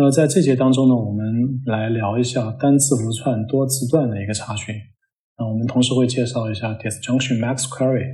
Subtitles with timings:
[0.00, 4.72] 那在这节当中呢，我们来聊一下单字符串多字段的一个查询。
[5.36, 8.06] 那我们同时会介绍一下 disjunction max query。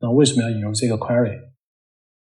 [0.00, 1.38] 那为什么要引入这个 query？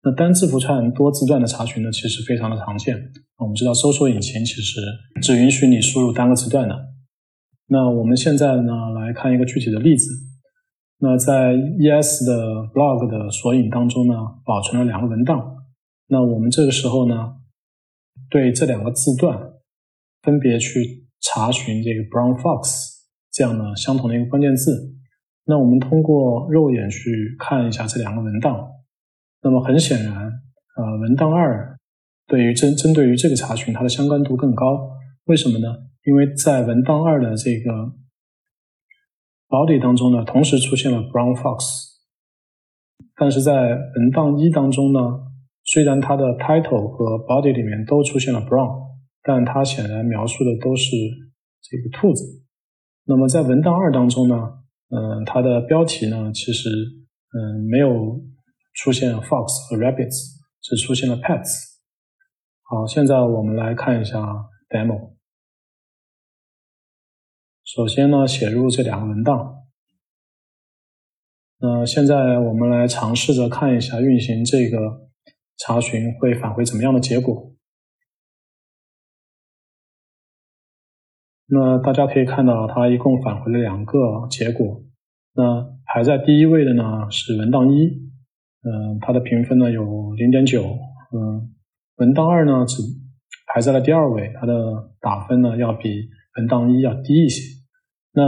[0.03, 2.97] 那单字符串多字段的查询呢，其实非常的常见。
[3.37, 4.81] 我们知道搜索引擎其实
[5.21, 6.75] 只允许你输入单个字段的。
[7.67, 10.11] 那我们现在呢来看一个具体的例子。
[10.97, 15.55] 那在 ES 的 blog 的索引当中呢，保存了两个文档。
[16.07, 17.38] 那我们这个时候呢？
[18.29, 19.37] 对这两个字段
[20.21, 22.99] 分别去查询这个 brown fox
[23.31, 24.95] 这样的相同的一个关键字，
[25.45, 28.67] 那我们通过肉眼去看一下这两个文档，
[29.41, 31.77] 那么很显然，呃，文档二
[32.27, 34.89] 对于针针对于这个查询它的相关度更高，
[35.25, 35.67] 为什么呢？
[36.05, 37.71] 因为在文档二的这个
[39.47, 41.65] body 当中呢，同时出现了 brown fox，
[43.15, 43.53] 但是在
[43.95, 45.28] 文档一当中呢。
[45.71, 48.87] 虽然它的 title 和 body 里面都出现了 brown，
[49.21, 50.89] 但它显然描述的都是
[51.61, 52.23] 这个兔子。
[53.05, 54.35] 那么在文档二当中呢，
[54.89, 58.19] 嗯，它的标题呢，其实嗯没有
[58.73, 61.51] 出现 fox 和 rabbits，只出现了 pets。
[62.63, 64.19] 好，现在我们来看一下
[64.69, 65.13] demo。
[67.63, 69.67] 首先呢，写入这两个文档。
[71.59, 75.08] 那现在我们来尝试着看一下运行这个。
[75.59, 77.53] 查询会返回怎么样的结果？
[81.51, 84.83] 那大家可以看到，它一共返回了两个结果。
[85.33, 87.87] 那排在第一位的呢是文档一，
[88.61, 91.53] 嗯，它的评分呢有零点九，嗯，
[91.97, 92.83] 文档二呢只
[93.47, 94.53] 排在了第二位，它的
[95.01, 97.41] 打分呢要比文档一要低一些。
[98.13, 98.21] 那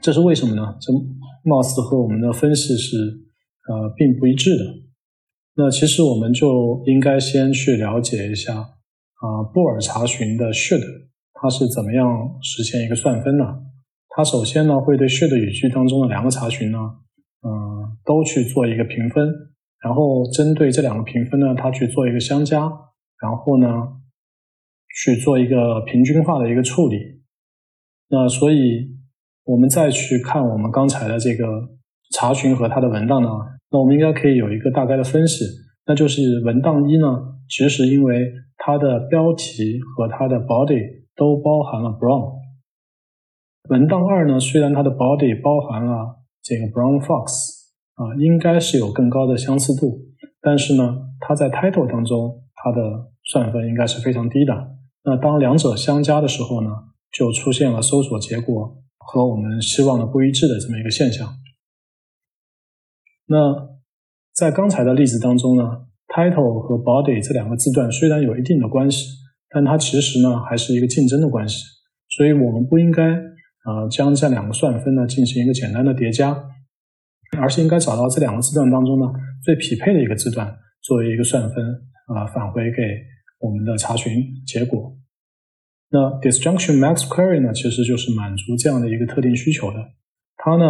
[0.00, 0.78] 这是为什么呢？
[0.80, 0.92] 这
[1.42, 2.96] 貌似和我们的分析是
[3.68, 4.89] 呃并不一致的。
[5.62, 10.80] 那其实我们就应该先去了解一下啊，布尔查询的 should
[11.34, 13.44] 它是怎么样实现一个算分呢？
[14.08, 19.28] 它首先呢会对 should 语句当中的两个查询呢，嗯，都去做一个评分，
[19.84, 22.60] 然后针对这两个评分呢，它去做一个相加，
[23.20, 23.68] 然后呢
[25.04, 26.96] 去做一个平均化的一个处理。
[28.08, 28.96] 那所以
[29.44, 31.44] 我们再去看我们刚才的这个
[32.14, 33.28] 查询和它的文档呢。
[33.70, 35.44] 那我们应该可以有一个大概的分析，
[35.86, 37.06] 那就是文档一呢，
[37.48, 42.40] 其实因为它的标题和它的 body 都包含了 brown。
[43.68, 47.30] 文档二呢，虽然它的 body 包含了这个 brown fox
[47.94, 50.00] 啊，应该是有更高的相似度，
[50.40, 54.52] 但是呢，它在 title 当中它的算分应该是非常低的。
[55.04, 56.70] 那当两者相加的时候呢，
[57.12, 61.28] 就出现了搜索结果和我们希望的不一致的这么一个现象。
[63.32, 63.38] 那
[64.34, 65.62] 在刚才的例子当中呢
[66.08, 69.06] ，title 和 body 这两个字段虽然有一定的关系，
[69.48, 71.62] 但它其实呢还是一个竞争的关系，
[72.08, 76.36] 所以我们不应该呃将这两个算分呢进行一个简单的叠加，
[77.38, 79.06] 而是应该找到这两个字段当中呢
[79.44, 81.64] 最匹配的一个字段作为一个算分
[82.08, 82.82] 啊返回给
[83.38, 84.12] 我们的查询
[84.44, 84.96] 结果。
[85.90, 89.76] 那 disjunction max query 呢其实就是满足这样的一个特定需求的，
[90.36, 90.64] 它呢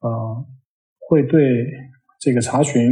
[0.00, 0.46] 呃
[1.08, 1.40] 会对
[2.18, 2.82] 这个查询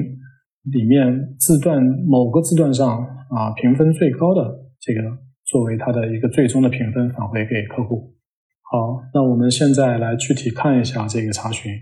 [0.72, 2.86] 里面字段某个字段上
[3.30, 4.42] 啊评分最高的
[4.80, 5.00] 这个
[5.44, 8.14] 作为它的一个最终的评分返回给客户。
[8.62, 11.72] 好，那我们现在来具体看一下这个查询。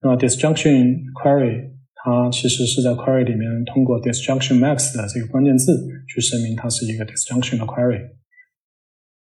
[0.00, 5.72] 那 disjunction query 它其实是在 query 里面通过 disjunction max 的这个关键字
[6.08, 8.00] 去声明它是一个 disjunction 的 query。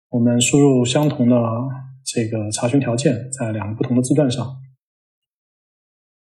[0.10, 1.36] 我们输入相同的
[2.06, 4.61] 这个查询条件在两个不同的字段上。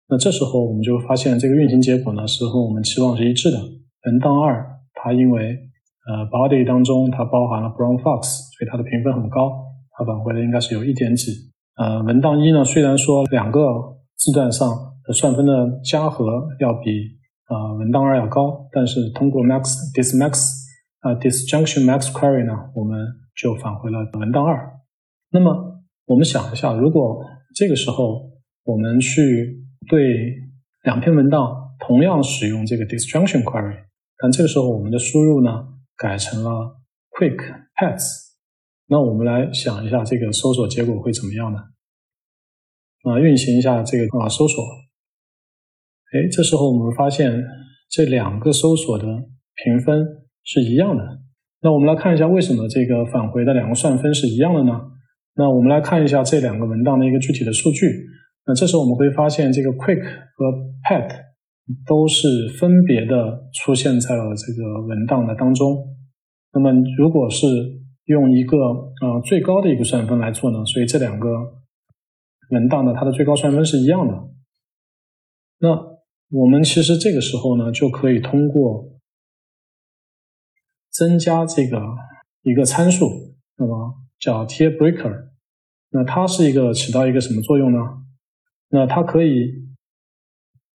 [0.09, 3.58] 那这时候我们就发现这个运行结果呢是和我们期望是一致的。
[3.59, 4.66] 文档二
[4.96, 5.56] 它因为
[6.08, 8.24] 呃 body 当中它包含了 brown fox，
[8.58, 9.52] 所以它的评分很高，
[9.92, 11.31] 它返回的应该是有一点几。
[11.75, 13.62] 呃，文档一呢虽然说两个
[14.18, 14.68] 字段上
[15.06, 16.25] 的算分的加和
[16.59, 16.90] 要比
[17.48, 20.50] 呃文档二要高，但是通过 max dis max
[21.01, 22.98] 啊 disjunction max query 呢，我们
[23.39, 24.74] 就返回了文档二。
[25.31, 27.24] 那么我们想一下，如果
[27.54, 28.31] 这个时候
[28.63, 30.04] 我们去对
[30.84, 33.76] 两篇文档同样使用这个 disjunction query，
[34.18, 35.68] 但这个时候我们的输入呢
[35.98, 36.78] 改成了
[37.12, 37.38] quick
[37.76, 38.04] pets，
[38.88, 41.60] 那我们来想一下这个搜索结果会怎么样呢？
[43.04, 44.64] 啊，运行一下这个啊搜索，
[46.12, 47.44] 哎，这时候我们发现
[47.90, 49.06] 这两个搜索的
[49.56, 50.06] 评分
[50.44, 51.04] 是一样的。
[51.62, 54.80] 那我们来看一下为什么这个返回的两个算分是一样的呢？
[55.36, 58.06] 那我们来看一下这两个文档的一个具体的数据。
[58.45, 60.01] 那这时候我们会发现，这个 quick
[60.36, 60.45] 和
[60.88, 61.07] pet
[61.86, 65.95] 都是分别的出现在了这个文档的当中。
[66.51, 67.45] 那么如果是
[68.06, 71.30] 用一个呃最高的一个算分来做呢，所以这两个
[72.50, 74.13] 文档呢，它的最高算分是一样的。
[75.59, 75.69] 那
[76.31, 79.00] 我们其实这个时候呢，就可以通过
[80.89, 81.80] 增加这个
[82.41, 83.06] 一个参数，
[83.57, 85.30] 那么叫 tier breaker。
[85.91, 87.77] 那它是一个起到一个什么作用呢？
[88.69, 89.68] 那它可以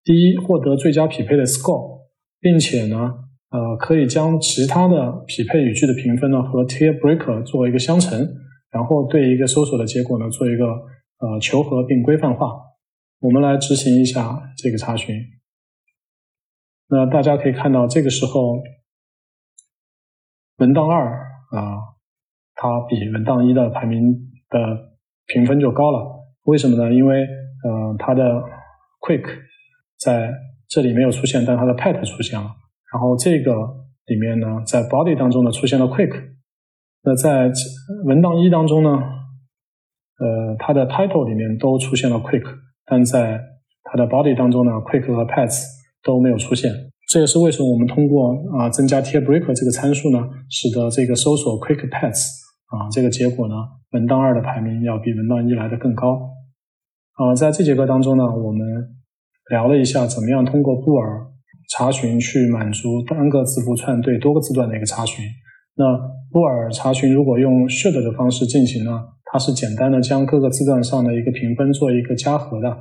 [0.02, 2.08] 第一获得最佳匹配的 score，
[2.40, 2.96] 并且呢，
[3.50, 8.18] 呃，可以将其他的匹配语句的评分呢和 tier breaker 做一个相乘，
[8.70, 12.52] 然后对一个搜索的结果呢做一个呃求和并规范化。
[13.20, 15.14] 我们来执行一下这个查询。
[16.88, 18.62] 那大家可以看到，这个时候
[20.58, 21.06] 文档二
[21.50, 21.78] 啊，
[22.54, 24.00] 它比文档一的排名
[24.48, 24.92] 的。
[25.26, 26.92] 评分就高了，为什么呢？
[26.92, 27.24] 因为
[27.64, 28.22] 呃，它的
[29.00, 29.24] quick
[29.98, 30.32] 在
[30.68, 32.46] 这里没有出现，但它的 pet 出现了。
[32.92, 33.52] 然后这个
[34.06, 36.12] 里面呢，在 body 当中呢出现了 quick。
[37.04, 37.50] 那在
[38.04, 42.44] 文档一当中呢，呃，它的 title 里面都出现了 quick，
[42.86, 43.40] 但在
[43.84, 45.62] 它的 body 当中呢，quick 和 pets
[46.02, 46.70] 都没有出现。
[47.08, 50.18] 这也是为什么我们通过啊增加 tier breaker 这个参数呢，
[50.48, 52.42] 使得这个搜索 quick pets。
[52.72, 53.54] 啊，这个结果呢，
[53.90, 56.31] 文档二的排名要比文档一来的更高。
[57.14, 58.66] 啊，在这节课当中呢，我们
[59.50, 61.26] 聊了一下怎么样通过布尔
[61.70, 65.22] 查询去满足单个字符串对多个字段的一个查询。
[65.76, 65.84] 那
[66.30, 68.92] 布尔查询如果用 should 的方式进行呢，
[69.26, 72.76] 它是简单的将各个字段上的一个评分做一个加和的。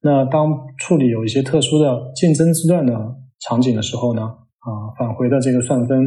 [0.00, 2.94] 那当处理有一些特殊的竞争字段的
[3.40, 4.68] 场景的时候呢，啊，
[4.98, 5.98] 返回的这个算分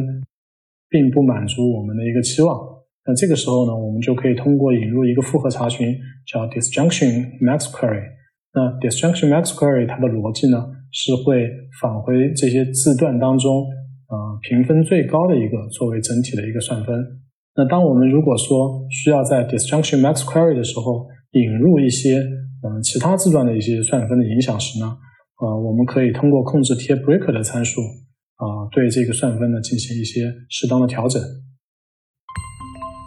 [0.88, 2.79] 并不满足我们的一个期望。
[3.06, 8.02] 那这个时候呢，我们就可以通过引入一个复合查询，叫 disjunction max query。
[8.52, 10.58] 那 disjunction max query 它的逻辑呢，
[10.92, 11.48] 是会
[11.80, 13.64] 返回这些字段当中，
[14.10, 16.94] 呃，评分最高的一个作为整体的一个算分。
[17.56, 22.18] 那当我们如果说需要在 disjunction max query 的时候引入一些
[22.62, 24.86] 嗯其他字段的一些算分的影响时呢，
[25.40, 27.80] 呃，我们可以通过控制 tie breaker 的参数，
[28.36, 31.22] 啊，对这个算分呢进行一些适当的调整。